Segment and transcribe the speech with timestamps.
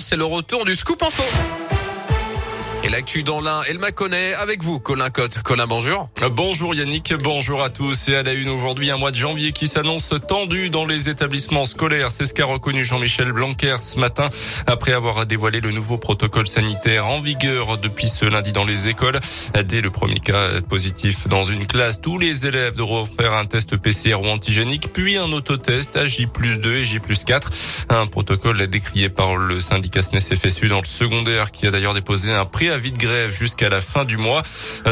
[0.00, 1.22] C'est le retour du Scoop Info.
[2.84, 5.38] Et l'actu dans l'un, elle m'a connaît avec vous, Colin Cotte.
[5.42, 6.10] Colin, bonjour.
[6.32, 8.10] Bonjour Yannick, bonjour à tous.
[8.10, 11.64] Et à la une aujourd'hui, un mois de janvier qui s'annonce tendu dans les établissements
[11.64, 12.12] scolaires.
[12.12, 14.28] C'est ce qu'a reconnu Jean-Michel Blanquer ce matin
[14.66, 19.18] après avoir dévoilé le nouveau protocole sanitaire en vigueur depuis ce lundi dans les écoles.
[19.64, 23.78] Dès le premier cas positif dans une classe, tous les élèves devront faire un test
[23.78, 27.50] PCR ou antigénique, puis un autotest à J 2 et J 4.
[27.88, 32.30] Un protocole décrié par le syndicat SNES FSU dans le secondaire qui a d'ailleurs déposé
[32.30, 34.42] un préavis avis de grève jusqu'à la fin du mois.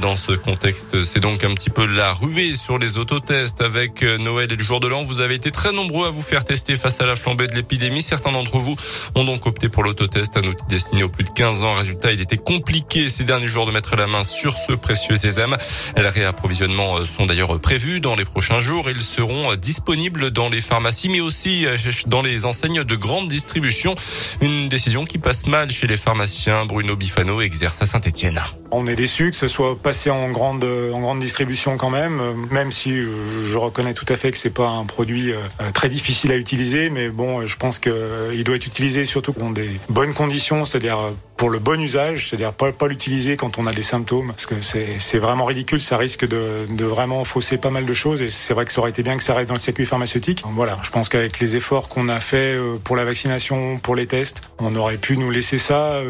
[0.00, 4.18] Dans ce contexte, c'est donc un petit peu la ruée sur les autotests avec euh,
[4.18, 5.04] Noël et le jour de l'an.
[5.04, 8.02] Vous avez été très nombreux à vous faire tester face à la flambée de l'épidémie.
[8.02, 8.74] Certains d'entre vous
[9.14, 11.74] ont donc opté pour l'autotest, un outil destiné aux plus de 15 ans.
[11.74, 15.56] Résultat, il était compliqué ces derniers jours de mettre la main sur ce précieux sésame.
[15.96, 18.90] Les réapprovisionnements euh, sont d'ailleurs prévus dans les prochains jours.
[18.90, 21.64] Ils seront euh, disponibles dans les pharmacies, mais aussi
[22.06, 23.94] dans les enseignes de grande distribution.
[24.40, 26.66] Une décision qui passe mal chez les pharmaciens.
[26.66, 28.40] Bruno Bifano exerce à Saint-Etienne.
[28.70, 32.72] On est déçu que ce soit passé en grande en grande distribution quand même, même
[32.72, 35.38] si je, reconnais tout à fait que c'est pas un produit euh,
[35.74, 39.50] très difficile à utiliser, mais bon, je pense qu'il euh, doit être utilisé surtout dans
[39.50, 40.98] des bonnes conditions, c'est-à-dire
[41.36, 44.56] pour le bon usage, c'est-à-dire pas, pas l'utiliser quand on a des symptômes, parce que
[44.60, 48.54] c'est vraiment ridicule, ça risque de, de, vraiment fausser pas mal de choses, et c'est
[48.54, 50.42] vrai que ça aurait été bien que ça reste dans le circuit pharmaceutique.
[50.54, 54.06] voilà, je pense qu'avec les efforts qu'on a fait euh, pour la vaccination, pour les
[54.06, 56.00] tests, on aurait pu nous laisser ça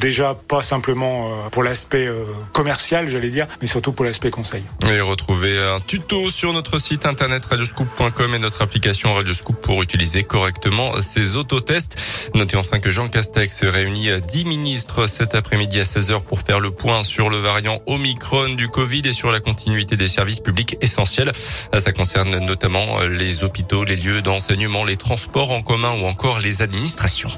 [0.00, 4.62] déjà pas simplement euh, pour l'aspect euh, commercial, j'allais dire, mais surtout pour l'aspect conseil.
[4.90, 10.24] Et retrouvez un tuto sur notre site internet radioscoop.com et notre application Radioscoop pour utiliser
[10.24, 12.30] correctement ces autotests.
[12.34, 16.70] Notez enfin que Jean Castex réunit 10 ministres cet après-midi à 16h pour faire le
[16.70, 21.32] point sur le variant Omicron du Covid et sur la continuité des services publics essentiels.
[21.76, 26.62] Ça concerne notamment les hôpitaux, les lieux d'enseignement, les transports en commun ou encore les
[26.62, 27.30] administrations.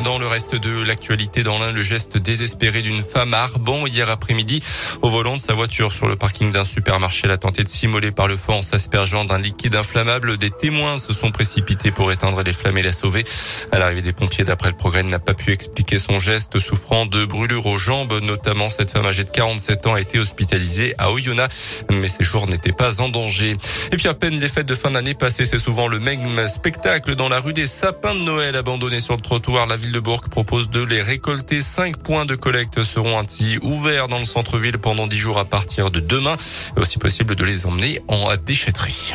[0.00, 4.08] Dans le reste de l'actualité, dans l'un, le geste désespéré d'une femme à Arban hier
[4.08, 4.62] après-midi
[5.02, 7.22] au volant de sa voiture sur le parking d'un supermarché.
[7.24, 10.38] Elle a tenté de s'immoler par le feu en s'aspergeant d'un liquide inflammable.
[10.38, 13.24] Des témoins se sont précipités pour éteindre les flammes et la sauver.
[13.70, 17.26] À l'arrivée des pompiers, d'après le progrès, n'a pas pu expliquer son geste, souffrant de
[17.26, 18.18] brûlures aux jambes.
[18.22, 22.46] Notamment, cette femme âgée de 47 ans a été hospitalisée à Oyonnax, mais ses jours
[22.46, 23.58] n'étaient pas en danger.
[23.92, 27.14] Et puis à peine les fêtes de fin d'année passées, c'est souvent le même spectacle
[27.14, 29.66] dans la rue des sapins de Noël abandonnés sur le trottoir.
[29.82, 31.60] Ville de Bourg propose de les récolter.
[31.60, 35.90] Cinq points de collecte seront ainsi ouverts dans le centre-ville pendant dix jours à partir
[35.90, 36.36] de demain.
[36.76, 39.14] Aussi possible de les emmener en déchetterie.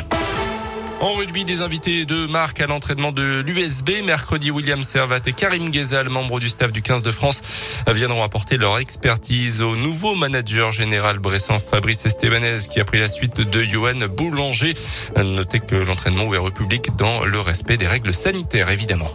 [1.00, 4.04] En rugby, des invités de marque à l'entraînement de l'USB.
[4.04, 7.40] Mercredi, William Servat et Karim Ghezal, membres du staff du 15 de France,
[7.86, 13.08] viendront apporter leur expertise au nouveau manager général Bressan Fabrice Estebanez qui a pris la
[13.08, 14.74] suite de Johan Boulanger.
[15.16, 19.10] Notez que l'entraînement ouvert au public dans le respect des règles sanitaires, évidemment.